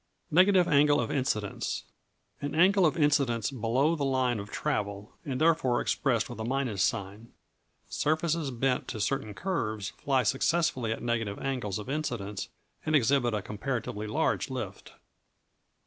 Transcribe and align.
Negative 0.31 0.67
Angle 0.67 0.99
of 0.99 1.11
Incidence 1.11 1.83
An 2.41 2.55
angle 2.55 2.87
of 2.87 2.97
incidence 2.97 3.51
below 3.51 3.95
the 3.95 4.03
line 4.03 4.39
of 4.39 4.49
travel, 4.49 5.13
and 5.25 5.39
therefore 5.39 5.79
expressed 5.79 6.27
with 6.27 6.39
a 6.39 6.43
minus 6.43 6.81
sign. 6.81 7.31
Surfaces 7.87 8.49
bent 8.49 8.87
to 8.87 8.99
certain 8.99 9.35
curves 9.35 9.89
fly 9.89 10.23
successfully 10.23 10.91
at 10.91 11.03
negative 11.03 11.37
angles 11.37 11.77
of 11.77 11.87
incidence, 11.87 12.49
and 12.83 12.95
exhibit 12.95 13.35
a 13.35 13.43
comparatively 13.43 14.07
large 14.07 14.49
lift. 14.49 14.93